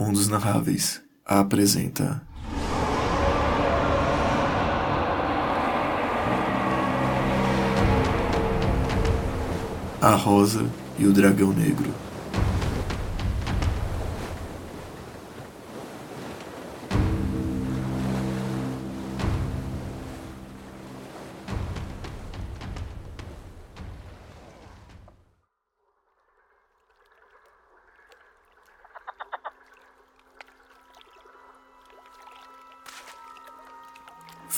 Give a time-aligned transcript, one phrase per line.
[0.00, 2.22] Mundos Narráveis apresenta
[10.00, 10.64] A Rosa
[10.98, 11.92] e o Dragão Negro.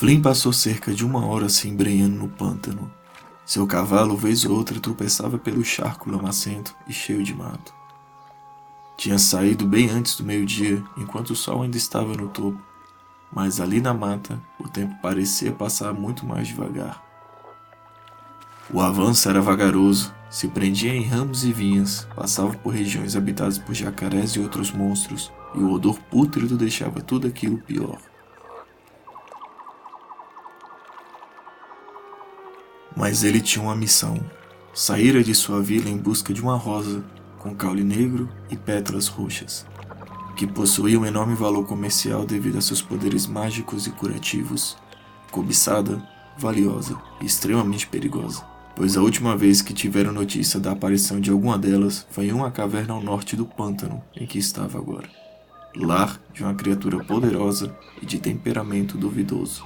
[0.02, 2.90] Flynn passou cerca de uma hora se embrenhando no pântano.
[3.46, 7.72] Seu cavalo, vez ou outra, tropeçava pelo charco lamacento e cheio de mato.
[8.96, 12.60] Tinha saído bem antes do meio-dia, enquanto o sol ainda estava no topo,
[13.32, 17.00] mas ali na mata o tempo parecia passar muito mais devagar.
[18.74, 23.72] O avanço era vagaroso, se prendia em ramos e vinhas, passava por regiões habitadas por
[23.72, 28.00] jacarés e outros monstros, e o odor pútrido deixava tudo aquilo pior.
[32.96, 34.18] Mas ele tinha uma missão.
[34.74, 37.04] Saíra de sua vila em busca de uma rosa
[37.42, 39.66] com caule negro e pétalas roxas,
[40.36, 44.76] que possuía um enorme valor comercial devido a seus poderes mágicos e curativos.
[45.30, 46.00] Cobiçada,
[46.38, 48.44] valiosa e extremamente perigosa,
[48.76, 52.50] pois a última vez que tiveram notícia da aparição de alguma delas foi em uma
[52.50, 55.08] caverna ao norte do pântano em que estava agora.
[55.74, 59.64] Lar de uma criatura poderosa e de temperamento duvidoso.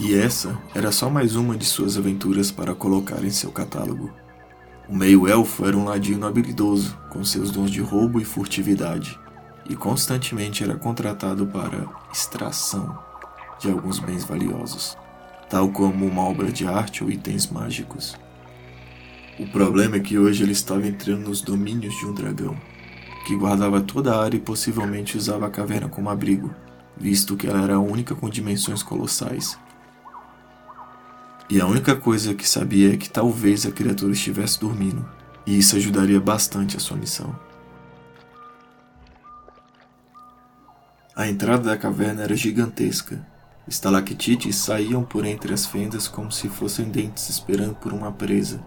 [0.00, 4.10] E essa era só mais uma de suas aventuras para colocar em seu catálogo.
[4.88, 9.18] O meio-elfo era um ladino habilidoso, com seus dons de roubo e furtividade,
[9.68, 12.98] e constantemente era contratado para extração
[13.60, 14.96] de alguns bens valiosos,
[15.48, 18.16] tal como uma obra de arte ou itens mágicos.
[19.38, 22.56] O problema é que hoje ele estava entrando nos domínios de um dragão,
[23.26, 26.52] que guardava toda a área e possivelmente usava a caverna como abrigo,
[26.96, 29.56] visto que ela era a única com dimensões colossais
[31.50, 35.06] e a única coisa que sabia é que talvez a criatura estivesse dormindo,
[35.46, 37.34] e isso ajudaria bastante a sua missão.
[41.14, 43.24] A entrada da caverna era gigantesca.
[43.68, 48.60] Estalactites saíam por entre as fendas como se fossem dentes esperando por uma presa.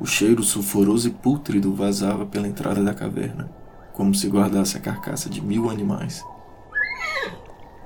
[0.00, 3.50] O cheiro sulfuroso e pútrido vazava pela entrada da caverna,
[3.92, 6.24] como se guardasse a carcaça de mil animais.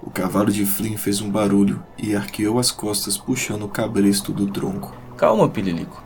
[0.07, 4.47] O cavalo de Flynn fez um barulho e arqueou as costas puxando o cabresto do
[4.47, 4.95] tronco.
[5.17, 6.05] Calma, Pililico.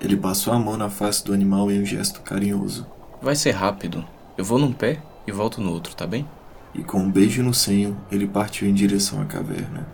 [0.00, 2.88] Ele passou a mão na face do animal em um gesto carinhoso.
[3.22, 4.04] Vai ser rápido.
[4.36, 6.28] Eu vou num pé e volto no outro, tá bem?
[6.74, 9.86] E com um beijo no senho, ele partiu em direção à caverna.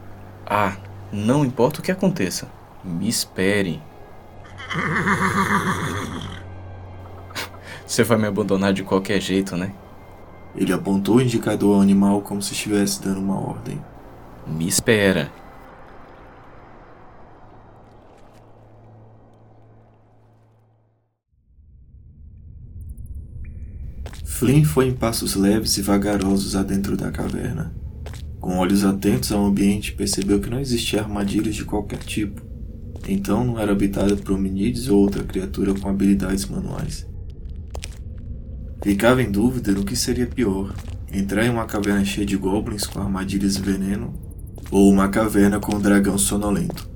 [0.46, 0.74] Ah,
[1.12, 2.48] não importa o que aconteça.
[2.82, 3.82] Me espere.
[7.86, 9.74] Você vai me abandonar de qualquer jeito, né?
[10.56, 13.78] Ele apontou o indicador ao animal como se estivesse dando uma ordem.
[14.46, 15.30] Me espera.
[24.24, 27.74] Flynn foi em passos leves e vagarosos adentro da caverna.
[28.38, 32.42] Com olhos atentos ao ambiente, percebeu que não existia armadilhas de qualquer tipo.
[33.08, 37.06] Então não era habitada por hominídeos ou outra criatura com habilidades manuais.
[38.86, 40.72] Ficava em dúvida no que seria pior:
[41.12, 44.14] entrar em uma caverna cheia de goblins com armadilhas e veneno,
[44.70, 46.88] ou uma caverna com um dragão sonolento.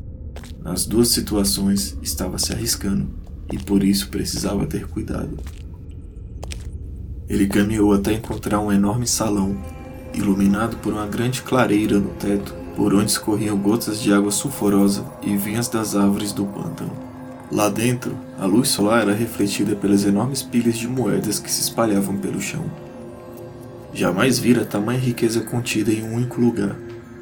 [0.63, 3.11] Nas duas situações, estava se arriscando
[3.53, 5.37] e por isso precisava ter cuidado.
[7.29, 9.61] Ele caminhou até encontrar um enorme salão,
[10.15, 15.37] iluminado por uma grande clareira no teto, por onde escorriam gotas de água sulfurosa e
[15.37, 17.10] vinhas das árvores do pântano.
[17.51, 22.17] Lá dentro, a luz solar era refletida pelas enormes pilhas de moedas que se espalhavam
[22.17, 22.65] pelo chão.
[23.93, 26.77] Jamais vira tamanha riqueza contida em um único lugar,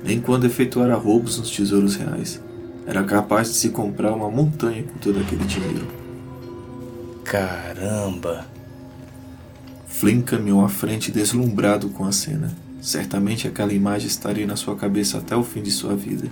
[0.04, 2.42] nem quando efetuara roubos nos tesouros reais.
[2.86, 5.86] Era capaz de se comprar uma montanha com todo aquele dinheiro.
[7.24, 8.46] Caramba!
[9.86, 12.54] Flynn caminhou à frente deslumbrado com a cena.
[12.80, 16.28] Certamente aquela imagem estaria na sua cabeça até o fim de sua vida.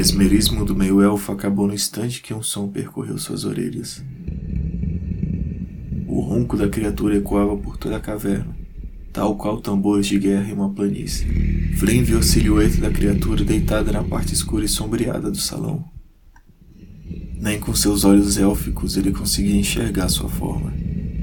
[0.00, 4.02] Mesmerismo do meio-elfo acabou no instante que um som percorreu suas orelhas.
[6.06, 8.56] O ronco da criatura ecoava por toda a caverna,
[9.12, 11.26] tal qual tambores de guerra em uma planície.
[11.76, 15.84] Flynn viu a silhueta da criatura deitada na parte escura e sombreada do salão.
[17.38, 20.72] Nem com seus olhos élficos ele conseguia enxergar sua forma.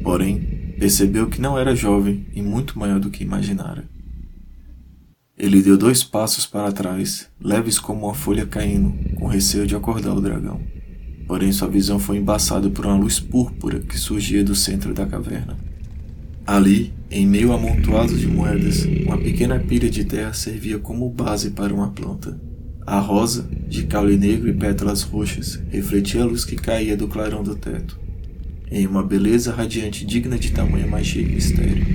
[0.03, 3.89] Porém, percebeu que não era jovem e muito maior do que imaginara.
[5.37, 10.15] Ele deu dois passos para trás, leves como uma folha caindo, com receio de acordar
[10.15, 10.59] o dragão.
[11.27, 15.55] Porém, sua visão foi embaçada por uma luz púrpura que surgia do centro da caverna.
[16.45, 21.51] Ali, em meio a amontoados de moedas, uma pequena pilha de terra servia como base
[21.51, 22.39] para uma planta.
[22.83, 27.43] A rosa, de caule negro e pétalas roxas, refletia a luz que caía do clarão
[27.43, 27.99] do teto,
[28.71, 31.85] em uma beleza radiante digna de tamanha magia e mistério.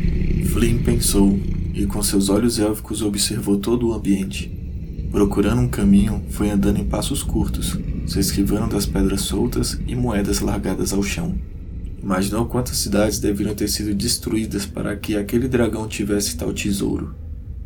[0.47, 1.41] Flynn pensou,
[1.73, 4.51] e com seus olhos élficos observou todo o ambiente.
[5.11, 10.41] Procurando um caminho, foi andando em passos curtos, se esquivando das pedras soltas e moedas
[10.41, 11.35] largadas ao chão.
[12.03, 17.15] Imaginou quantas cidades deveriam ter sido destruídas para que aquele dragão tivesse tal tesouro.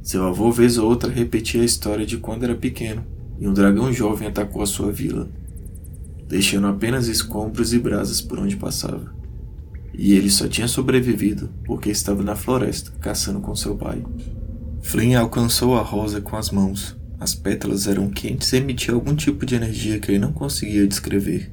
[0.03, 3.05] Seu avô, vez ou outra, repetia a história de quando era pequeno
[3.39, 5.29] e um dragão jovem atacou a sua vila,
[6.29, 9.16] deixando apenas escombros e brasas por onde passava.
[9.97, 14.05] E ele só tinha sobrevivido porque estava na floresta caçando com seu pai.
[14.83, 16.97] Flynn alcançou a rosa com as mãos.
[17.19, 21.51] As pétalas eram quentes e emitiam algum tipo de energia que ele não conseguia descrever.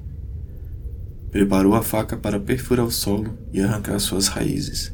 [1.31, 4.93] Preparou a faca para perfurar o solo e arrancar suas raízes.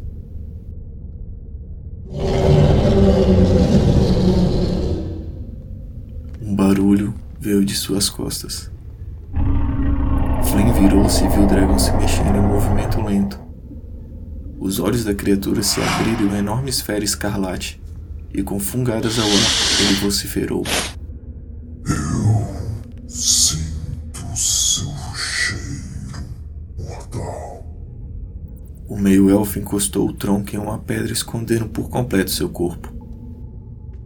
[6.59, 8.69] barulho veio de suas costas.
[10.79, 13.37] Virou-se e viu o dragão se mexendo em um movimento lento.
[14.57, 17.81] Os olhos da criatura se abriram em uma enorme esfera escarlate,
[18.33, 20.63] e com fungadas ao ar, ele vociferou.
[21.85, 26.23] Eu sinto seu cheiro
[26.77, 27.65] mortal.
[28.87, 32.89] O meio-elfo encostou o tronco em uma pedra, escondendo por completo seu corpo.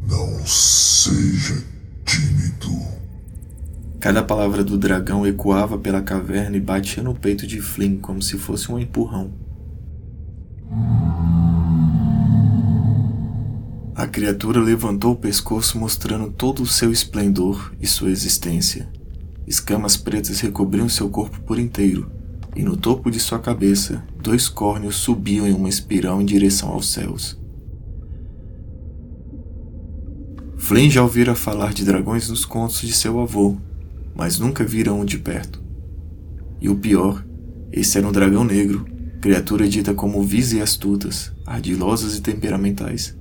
[0.08, 1.73] Não seja.
[4.04, 8.38] Cada palavra do dragão ecoava pela caverna e batia no peito de Flynn como se
[8.38, 9.32] fosse um empurrão.
[13.96, 18.90] A criatura levantou o pescoço mostrando todo o seu esplendor e sua existência.
[19.48, 22.12] Escamas pretas recobriam seu corpo por inteiro,
[22.58, 26.92] e no topo de sua cabeça, dois córneos subiam em uma espiral em direção aos
[26.92, 27.40] céus.
[30.58, 33.56] Flynn já ouvira falar de dragões nos contos de seu avô,
[34.16, 35.62] mas nunca vira um de perto.
[36.60, 37.26] E o pior,
[37.72, 38.86] esse era um dragão negro,
[39.22, 43.18] criatura dita como vis e astutas, ardilosas e temperamentais.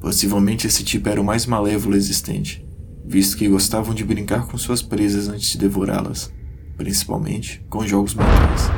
[0.00, 2.66] Possivelmente esse tipo era o mais malévolo existente,
[3.04, 6.32] visto que gostavam de brincar com suas presas antes de devorá-las,
[6.76, 8.70] principalmente com jogos mentais.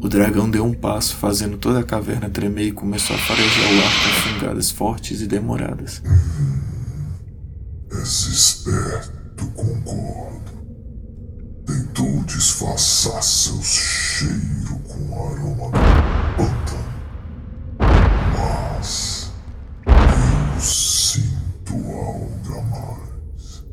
[0.00, 3.78] O dragão deu um passo, fazendo toda a caverna tremer e começou a farejar o
[3.78, 6.02] ar com fungadas fortes e demoradas.
[7.90, 10.52] És esperto, concordo.
[11.66, 16.94] Tentou disfarçar seu cheiro com o aroma do pântano.
[18.32, 19.32] Mas
[19.86, 23.64] eu sinto algo a mais.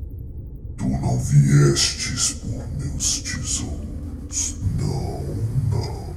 [0.77, 4.55] Tu não viestes por meus tesouros.
[4.79, 5.23] Não,
[5.69, 6.15] não.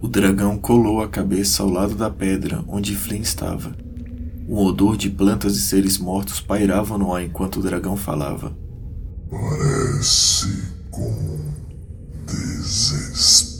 [0.00, 3.85] O dragão colou a cabeça ao lado da pedra onde Flynn estava.
[4.48, 8.56] Um odor de plantas e seres mortos pairava no ar enquanto o dragão falava.
[9.28, 11.40] Parece com
[12.24, 13.56] desespero.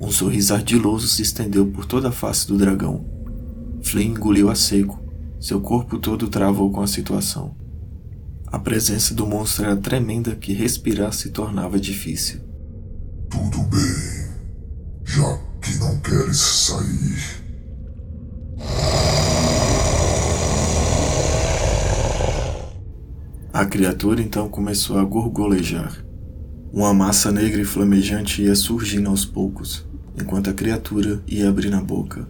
[0.00, 3.04] Um sorriso ardiloso se estendeu por toda a face do dragão.
[3.82, 5.02] Flynn engoliu a seco.
[5.40, 7.56] Seu corpo todo travou com a situação.
[8.46, 12.38] A presença do monstro era tremenda que respirar se tornava difícil.
[13.28, 14.28] Tudo bem,
[15.04, 17.43] já que não queres sair.
[23.54, 26.04] A criatura então começou a gorgolejar.
[26.72, 29.86] Uma massa negra e flamejante ia surgindo aos poucos,
[30.20, 32.26] enquanto a criatura ia abrindo a boca.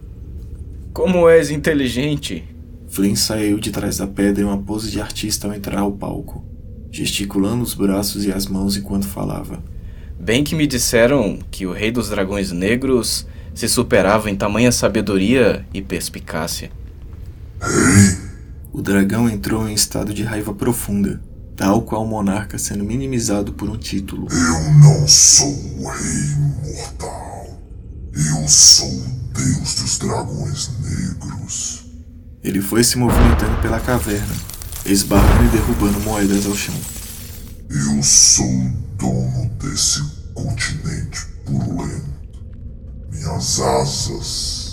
[0.93, 2.43] Como és inteligente!
[2.87, 6.45] Flynn saiu de trás da pedra em uma pose de artista ao entrar ao palco,
[6.91, 9.63] gesticulando os braços e as mãos enquanto falava.
[10.19, 15.65] Bem que me disseram que o Rei dos Dragões Negros se superava em tamanha sabedoria
[15.73, 16.69] e perspicácia.
[18.77, 21.21] O dragão entrou em estado de raiva profunda,
[21.55, 24.27] tal qual o monarca sendo minimizado por um título.
[24.29, 25.47] eu não sou
[25.79, 27.57] o rei mortal.
[28.13, 31.85] Eu sou o deus dos dragões negros.
[32.43, 34.35] Ele foi se movimentando pela caverna,
[34.85, 36.75] esbarrando e derrubando moedas ao chão.
[37.69, 40.03] Eu sou o dono desse
[40.33, 42.43] continente purulento.
[43.09, 44.64] Minhas asas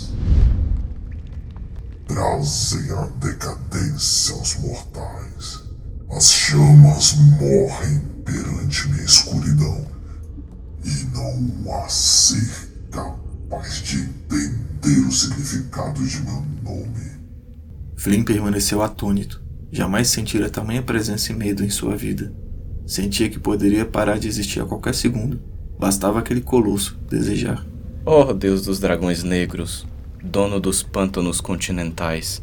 [2.13, 5.63] trazem a decadência aos mortais.
[6.11, 9.87] As chamas morrem perante minha escuridão.
[10.85, 17.11] E não há ser capaz de entender verdadeiro significado de meu nome.
[17.95, 19.41] Flynn permaneceu atônito.
[19.71, 22.33] Jamais sentira tamanha presença e medo em sua vida.
[22.85, 25.39] Sentia que poderia parar de existir a qualquer segundo.
[25.79, 27.65] Bastava aquele colosso desejar.
[28.05, 29.87] Oh, Deus dos dragões negros,
[30.23, 32.41] dono dos pântanos continentais.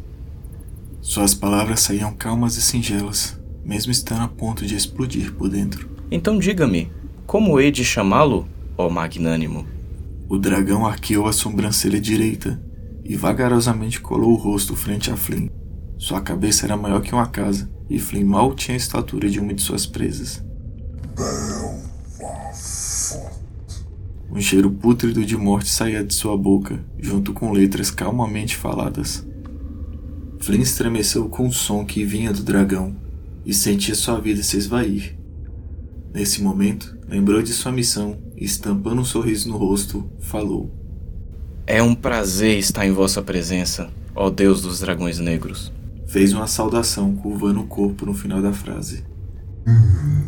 [1.01, 5.89] Suas palavras saíam calmas e singelas, mesmo estando a ponto de explodir por dentro.
[6.11, 6.91] Então diga-me,
[7.25, 8.47] como hei de chamá-lo,
[8.77, 9.65] ó magnânimo?
[10.29, 12.61] O dragão arqueou a sobrancelha direita
[13.03, 15.49] e vagarosamente colou o rosto frente a Flynn.
[15.97, 19.55] Sua cabeça era maior que uma casa e Flynn mal tinha a estatura de uma
[19.55, 20.43] de suas presas.
[24.33, 29.27] Um cheiro pútrido de morte saía de sua boca, junto com letras calmamente faladas.
[30.39, 32.95] Flynn estremeceu com o som que vinha do dragão
[33.45, 35.17] e sentia sua vida se esvair.
[36.13, 40.73] Nesse momento, lembrou de sua missão e, estampando um sorriso no rosto, falou:
[41.67, 45.73] É um prazer estar em vossa presença, ó Deus dos dragões negros.
[46.07, 49.03] Fez uma saudação, curvando o corpo no final da frase.
[49.67, 50.23] Hum,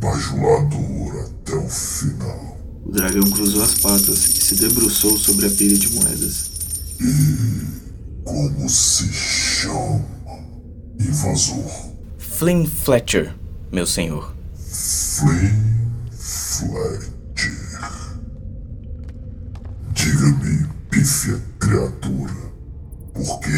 [0.00, 2.53] bajulador até o final.
[2.84, 6.50] O dragão cruzou as patas e se debruçou sobre a pilha de moedas.
[7.00, 7.82] E
[8.22, 10.04] como se chama?
[11.00, 11.92] Invasor.
[12.18, 13.34] Flynn Fletcher,
[13.72, 14.34] meu senhor.
[14.56, 17.04] Flynn Fletcher.
[19.94, 22.34] Diga-me, pífia criatura,
[23.14, 23.50] por que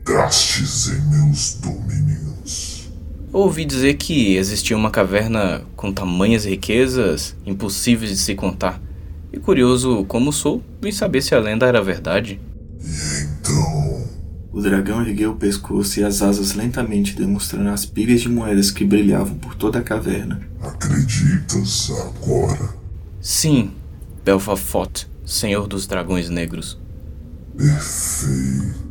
[0.00, 2.73] entrastes em meus domínios?
[3.34, 8.80] Ouvi dizer que existia uma caverna com tamanhas riquezas impossíveis de se contar.
[9.32, 12.40] E curioso como sou, vim saber se a lenda era verdade.
[12.80, 14.04] E então.
[14.52, 18.84] O dragão ergueu o pescoço e as asas lentamente, demonstrando as pilhas de moedas que
[18.84, 20.40] brilhavam por toda a caverna.
[20.62, 22.68] Acreditas agora?
[23.20, 23.72] Sim,
[24.24, 26.78] Belfafot, Senhor dos Dragões Negros.
[27.56, 28.83] Perfeito.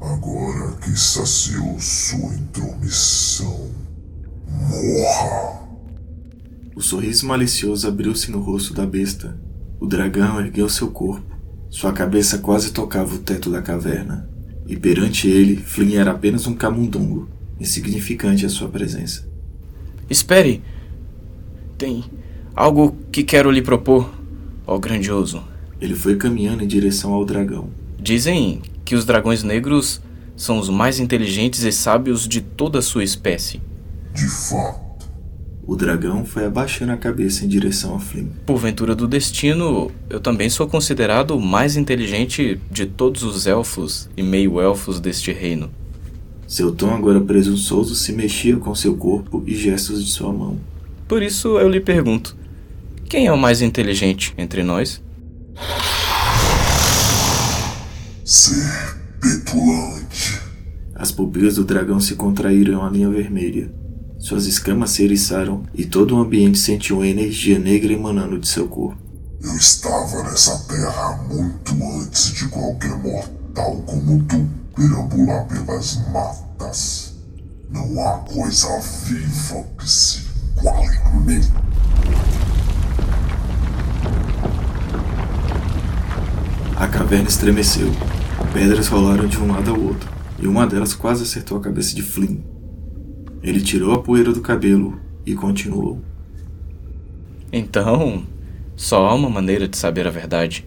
[0.00, 3.70] Agora que saciou sua intromissão,
[4.46, 5.68] morra!
[6.76, 9.36] O sorriso malicioso abriu-se no rosto da besta.
[9.80, 11.26] O dragão ergueu seu corpo.
[11.68, 14.28] Sua cabeça quase tocava o teto da caverna.
[14.68, 17.28] E perante ele, Flynn era apenas um camundongo,
[17.58, 19.28] insignificante à sua presença.
[20.08, 20.62] Espere!
[21.76, 22.04] Tem
[22.54, 24.14] algo que quero lhe propor,
[24.64, 25.42] ó grandioso.
[25.80, 27.70] Ele foi caminhando em direção ao dragão.
[28.00, 30.00] Dizem que os dragões negros
[30.34, 33.60] são os mais inteligentes e sábios de toda a sua espécie.
[34.14, 35.06] De fato.
[35.66, 38.28] O dragão foi abaixando a cabeça em direção a Flynn.
[38.46, 44.08] Por ventura do destino, eu também sou considerado o mais inteligente de todos os elfos
[44.16, 45.70] e meio-elfos deste reino.
[46.46, 50.56] Seu tom agora presunçoso se mexia com seu corpo e gestos de sua mão.
[51.06, 52.34] Por isso eu lhe pergunto:
[53.06, 55.02] quem é o mais inteligente entre nós?
[58.48, 60.40] Ser petulante.
[60.94, 63.70] As pupilas do dragão se contraíram à linha vermelha.
[64.18, 68.66] Suas escamas se eriçaram e todo o ambiente sentiu uma energia negra emanando de seu
[68.66, 68.96] corpo.
[69.42, 77.16] Eu estava nessa terra muito antes de qualquer mortal como tu perambular pelas matas.
[77.68, 80.22] Não há coisa viva que se
[80.56, 81.42] iguale a mim.
[86.76, 87.92] A caverna estremeceu.
[88.52, 92.02] Pedras rolaram de um lado ao outro, e uma delas quase acertou a cabeça de
[92.02, 92.38] Flynn.
[93.42, 96.00] Ele tirou a poeira do cabelo e continuou.
[97.52, 98.24] Então,
[98.74, 100.66] só há uma maneira de saber a verdade.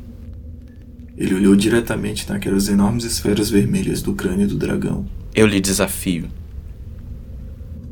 [1.18, 5.06] Ele olhou diretamente naquelas enormes esferas vermelhas do crânio do dragão.
[5.36, 6.28] Eu lhe desafio.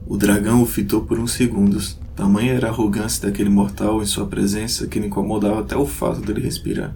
[0.08, 2.00] O dragão o fitou por uns segundos.
[2.16, 6.22] Tamanha era a arrogância daquele mortal em sua presença que lhe incomodava até o fato
[6.22, 6.96] dele respirar.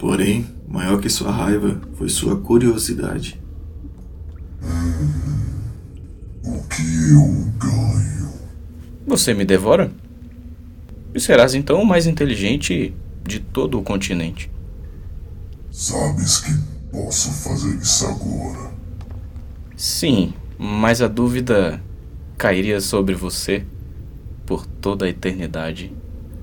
[0.00, 3.38] Porém, maior que sua raiva foi sua curiosidade.
[4.62, 5.60] Hum,
[6.42, 8.32] o que eu ganho?
[9.06, 9.92] Você me devora?
[11.14, 12.94] E serás então o mais inteligente
[13.26, 14.50] de todo o continente.
[15.70, 16.52] Sabes que
[16.90, 18.70] posso fazer isso agora.
[19.76, 21.78] Sim, mas a dúvida
[22.38, 23.66] cairia sobre você
[24.46, 25.92] por toda a eternidade.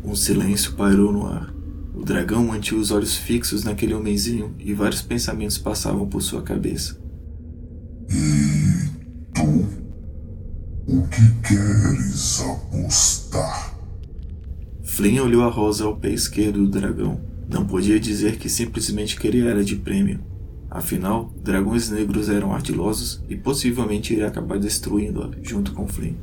[0.04, 1.57] Um silêncio pairou no ar.
[1.98, 6.96] O dragão mantinha os olhos fixos naquele homenzinho e vários pensamentos passavam por sua cabeça.
[8.08, 8.88] E
[9.34, 9.66] tu?
[10.86, 13.76] O que queres apostar?
[14.84, 17.20] Flynn olhou a rosa ao pé esquerdo do dragão.
[17.50, 20.20] Não podia dizer que simplesmente queria ela de prêmio.
[20.70, 26.14] Afinal, dragões negros eram ardilosos e possivelmente iria acabar destruindo-a junto com Flynn.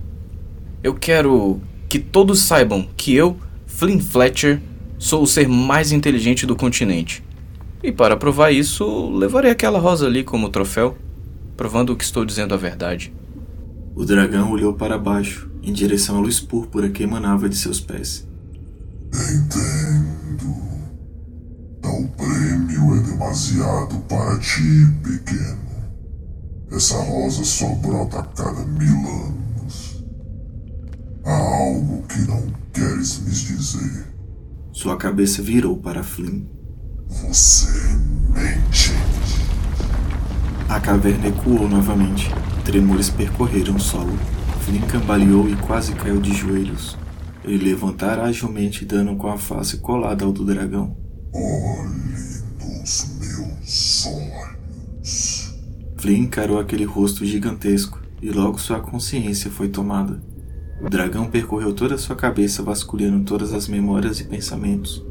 [0.85, 4.61] Eu quero que todos saibam que eu, Flynn Fletcher,
[5.05, 7.23] Sou o ser mais inteligente do continente.
[7.83, 10.97] E para provar isso, levarei aquela rosa ali como troféu,
[11.59, 13.13] provando que estou dizendo a verdade.
[13.95, 18.27] O dragão olhou para baixo, em direção à luz púrpura que emanava de seus pés.
[19.13, 20.55] Entendo.
[21.83, 25.59] Tal prêmio é demasiado para ti, pequeno.
[26.73, 30.03] Essa rosa só brota a cada mil anos.
[31.27, 32.43] Há algo que não
[32.73, 34.14] queres me dizer.
[34.75, 36.47] Sua cabeça virou para Flynn.
[37.07, 37.69] Você
[38.35, 38.91] mente.
[40.69, 42.29] A caverna ecoou novamente.
[42.65, 44.19] Tremores percorreram o solo.
[44.63, 46.99] Flynn cambaleou e quase caiu de joelhos.
[47.45, 50.97] Ele levantara agilmente, dando com a face colada ao do dragão.
[51.33, 55.55] Olhe nos meus olhos.
[55.99, 60.21] Flynn encarou aquele rosto gigantesco e logo sua consciência foi tomada.
[60.85, 65.03] O dragão percorreu toda a sua cabeça, vasculhando todas as memórias e pensamentos.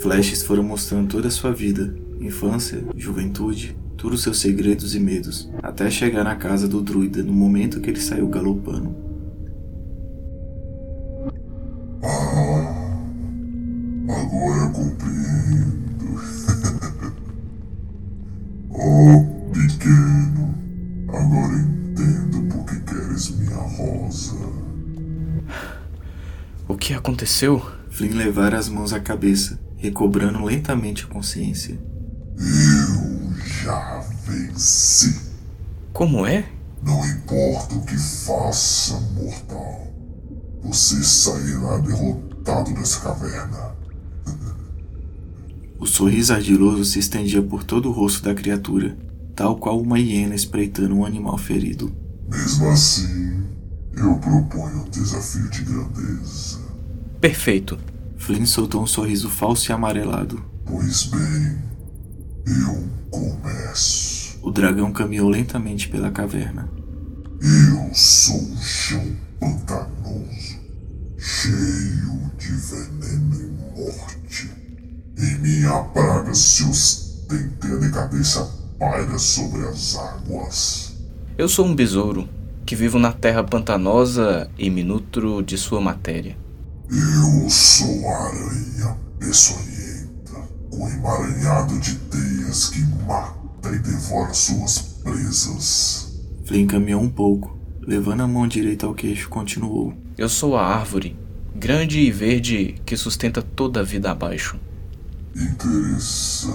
[0.00, 5.48] Flashes foram mostrando toda a sua vida, infância, juventude, todos os seus segredos e medos,
[5.62, 9.09] até chegar na casa do druida no momento que ele saiu galopando.
[27.20, 27.62] Aconteceu?
[27.90, 31.78] Flynn levara as mãos à cabeça, recobrando lentamente a consciência.
[32.38, 35.20] Eu já venci.
[35.92, 36.48] Como é?
[36.82, 39.92] Não importa o que faça, mortal.
[40.62, 43.74] Você sairá derrotado dessa caverna.
[45.78, 48.96] O sorriso ardiloso se estendia por todo o rosto da criatura,
[49.34, 51.94] tal qual uma hiena espreitando um animal ferido.
[52.30, 53.44] Mesmo assim,
[53.94, 56.69] eu proponho um desafio de grandeza.
[57.20, 57.78] Perfeito.
[58.16, 60.42] Flynn soltou um sorriso falso e amarelado.
[60.64, 61.58] Pois bem,
[62.46, 64.38] eu começo.
[64.42, 66.68] O dragão caminhou lentamente pela caverna.
[67.42, 70.58] Eu sou um chão pantanoso,
[71.18, 74.50] cheio de veneno e morte.
[75.18, 78.46] Em minha praga se ostenta e a decadência
[78.78, 80.96] paira sobre as águas.
[81.36, 82.26] Eu sou um besouro
[82.64, 86.36] que vivo na terra pantanosa e me nutro de sua matéria.
[86.92, 96.20] Eu sou a aranha peçonhenta, com emaranhado de teias que mata e devora suas presas.
[96.44, 99.94] Flynn caminhou um pouco, levando a mão direita ao queixo, continuou.
[100.18, 101.16] Eu sou a árvore,
[101.54, 104.58] grande e verde que sustenta toda a vida abaixo.
[105.36, 106.50] Interessante.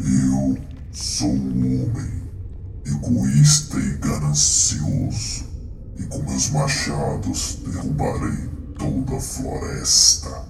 [0.00, 0.58] Eu
[0.90, 2.24] sou um homem,
[2.84, 5.53] egoísta e ganancioso,
[5.98, 10.44] e com meus machados derrubarei toda a floresta.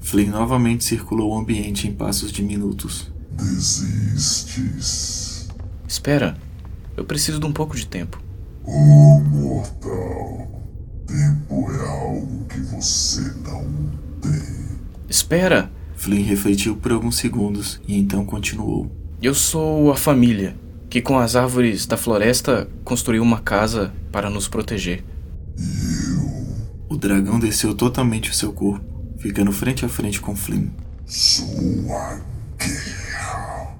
[0.00, 3.10] Flynn novamente circulou o ambiente em passos diminutos.
[3.32, 4.66] Desistes.
[5.88, 6.36] Espera,
[6.96, 8.22] eu preciso de um pouco de tempo.
[8.64, 10.62] Oh, mortal.
[11.06, 13.64] Tempo é algo que você não
[14.20, 14.42] tem.
[15.08, 15.70] Espera!
[15.96, 18.90] Flynn refletiu por alguns segundos e então continuou.
[19.20, 20.54] Eu sou a família
[20.88, 25.04] que, com as árvores da floresta, construiu uma casa para nos proteger.
[26.88, 28.82] O dragão desceu totalmente o seu corpo,
[29.18, 30.68] ficando frente a frente com Flynn.
[31.04, 32.18] Sua
[32.58, 33.76] guerra,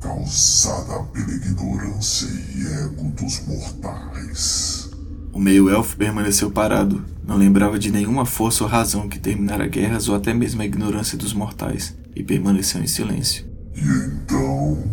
[0.00, 4.90] causada pela ignorância e ego dos mortais.
[5.32, 10.14] O meio-elfo permaneceu parado, não lembrava de nenhuma força ou razão que terminara guerras ou
[10.14, 13.44] até mesmo a ignorância dos mortais, e permaneceu em silêncio.
[13.74, 14.84] E então,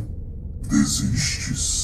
[0.67, 1.81] desistes.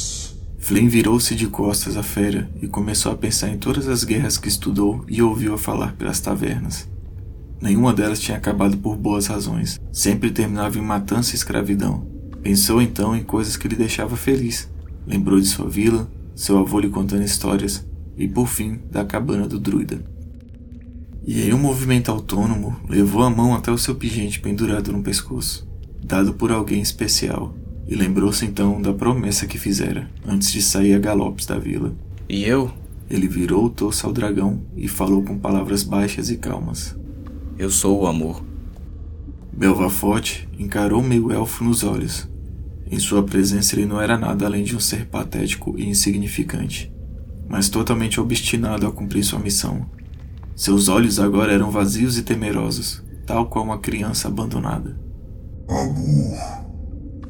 [0.68, 4.50] Flynn virou-se de costas à fera e começou a pensar em todas as guerras que
[4.50, 6.90] estudou e ouviu a falar pelas tavernas.
[7.62, 12.06] Nenhuma delas tinha acabado por boas razões, sempre terminava em matança e escravidão.
[12.44, 14.70] Pensou então em coisas que lhe deixava feliz.
[15.08, 19.62] Lembrou de sua vila, seu avô lhe contando histórias, e por fim da cabana do
[19.62, 20.04] druida.
[21.26, 25.66] E em um movimento autônomo, levou a mão até o seu pingente pendurado no pescoço,
[26.04, 27.56] dado por alguém especial,
[27.88, 31.96] e lembrou-se então da promessa que fizera antes de sair a galopes da vila.
[32.28, 32.72] E eu?
[33.10, 36.96] Ele virou o torso ao dragão e falou com palavras baixas e calmas.
[37.58, 38.44] Eu sou o amor.
[39.54, 42.30] Belvaforte encarou o meio-elfo nos olhos.
[42.90, 46.92] Em sua presença ele não era nada além de um ser patético e insignificante
[47.48, 49.86] mas totalmente obstinado a cumprir sua missão.
[50.56, 55.00] Seus olhos agora eram vazios e temerosos, tal qual uma criança abandonada.
[55.70, 56.57] Amor,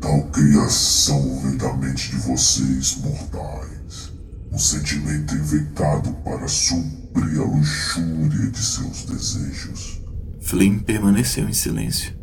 [0.07, 4.13] tal criação vem da mente de vocês, mortais.
[4.49, 10.01] Um sentimento inventado para suprir a luxúria de seus desejos.
[10.39, 12.15] Flynn permaneceu em silêncio.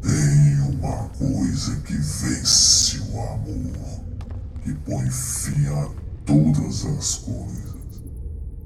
[0.00, 4.00] Tenho uma coisa que vence o amor,
[4.64, 5.90] que põe fim a
[6.24, 7.76] todas as coisas.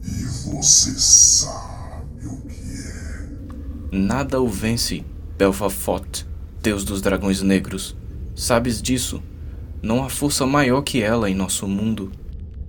[0.04, 2.72] E você sabe o que
[3.92, 3.98] é.
[3.98, 5.04] Nada o vence,
[5.36, 6.24] Belfafot,
[6.62, 7.98] deus dos dragões negros.
[8.40, 9.22] Sabes disso?
[9.82, 12.10] Não há força maior que ela em nosso mundo.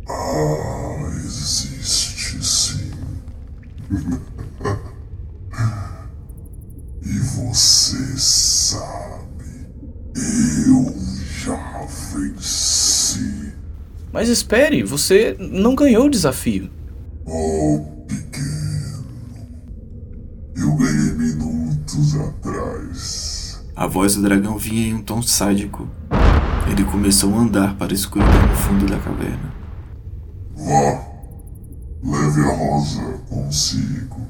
[0.06, 2.92] Ah, existe sim.
[7.02, 9.70] e você sabe,
[10.68, 10.94] eu
[11.40, 13.54] já venci.
[14.12, 16.70] Mas espere, você não ganhou o desafio.
[17.26, 17.80] Oh,
[23.82, 25.90] A voz do dragão vinha em um tom sádico.
[26.70, 29.52] Ele começou a andar para a escuridão no fundo da caverna.
[30.56, 31.04] Vá,
[32.04, 34.22] leve a rosa consigo.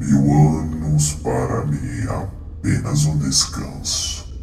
[0.00, 1.76] Mil anos para mim
[2.08, 4.34] apenas um descanso.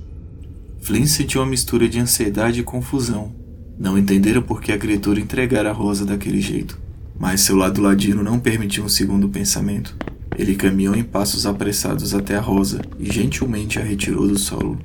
[0.79, 3.33] Flynn sentiu uma mistura de ansiedade e confusão.
[3.79, 6.79] Não entendera por que a criatura entregara a rosa daquele jeito.
[7.19, 9.97] Mas seu lado ladino não permitiu um segundo pensamento.
[10.39, 14.79] Ele caminhou em passos apressados até a rosa e gentilmente a retirou do solo.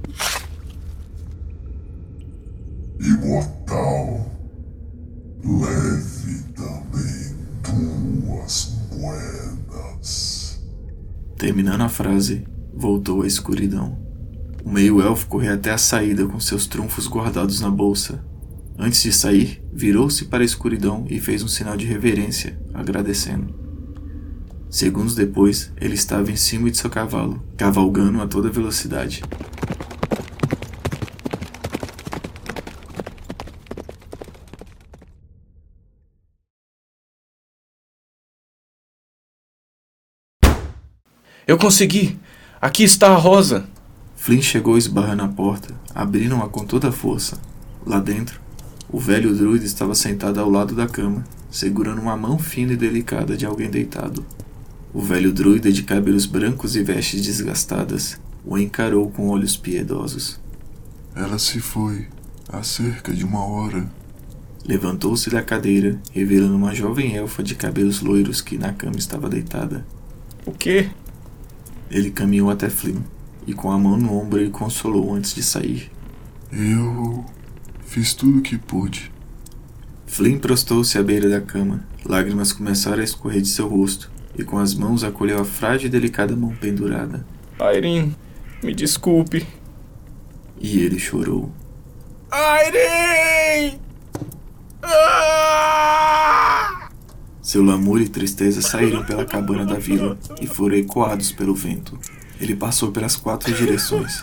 [2.98, 4.32] Imortal,
[5.44, 10.60] leve também duas moedas.
[11.38, 13.96] Terminando a frase, voltou à escuridão.
[14.64, 18.24] O meio-elfo correu até a saída com seus trunfos guardados na bolsa.
[18.76, 23.63] Antes de sair, virou-se para a escuridão e fez um sinal de reverência, agradecendo.
[24.74, 29.22] Segundos depois, ele estava em cima de seu cavalo, cavalgando a toda velocidade.
[41.46, 42.18] Eu consegui!
[42.60, 43.68] Aqui está a rosa!
[44.16, 47.40] Flynn chegou esbarrando na porta, abriram-a com toda a força.
[47.87, 48.40] Lá dentro,
[48.90, 53.37] o velho druida estava sentado ao lado da cama, segurando uma mão fina e delicada
[53.37, 54.26] de alguém deitado.
[54.94, 60.38] O velho druida de cabelos brancos e vestes desgastadas o encarou com olhos piedosos.
[61.16, 62.07] Ela se foi
[62.48, 63.90] há cerca de uma hora.
[64.64, 69.85] Levantou-se da cadeira, revelando uma jovem elfa de cabelos loiros que na cama estava deitada.
[70.46, 70.88] O quê?
[71.90, 73.00] Ele caminhou até Flynn
[73.48, 75.90] e, com a mão no ombro, ele consolou antes de sair.
[76.52, 77.24] Eu
[77.85, 79.11] fiz tudo o que pude.
[80.07, 81.85] Flynn prostou-se à beira da cama.
[82.04, 85.90] Lágrimas começaram a escorrer de seu rosto e, com as mãos, acolheu a frágil e
[85.90, 87.24] delicada mão pendurada.
[87.60, 88.16] Irene,
[88.62, 89.46] me desculpe.
[90.60, 91.52] E ele chorou.
[92.32, 93.80] Irene!
[94.82, 96.88] Ah!
[97.40, 101.98] Seu lamúrio e tristeza saíram pela cabana da vila e foram ecoados pelo vento.
[102.40, 104.20] Ele passou pelas quatro direções,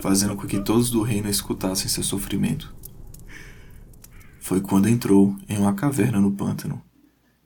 [0.00, 2.74] fazendo com que todos do reino escutassem seu sofrimento.
[4.40, 6.82] Foi quando entrou em uma caverna no pântano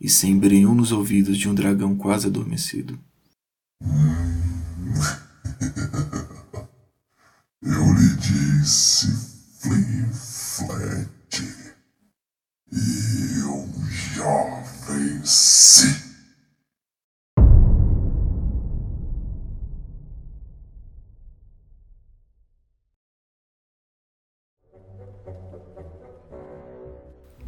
[0.05, 3.01] e se embrenhou nos ouvidos de um dragão quase adormecido.
[7.63, 9.07] Eu lhe disse,
[9.61, 11.43] Flynn Flat.
[12.71, 16.05] E eu já venci.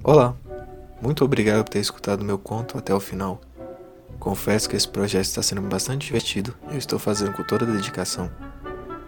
[0.02, 0.34] Olá,
[1.06, 3.40] muito obrigado por ter escutado meu conto até o final.
[4.18, 7.70] Confesso que esse projeto está sendo bastante divertido e eu estou fazendo com toda a
[7.70, 8.28] dedicação.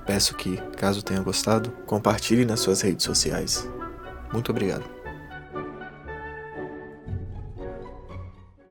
[0.07, 3.69] Peço que, caso tenha gostado, compartilhe nas suas redes sociais.
[4.33, 4.98] Muito obrigado.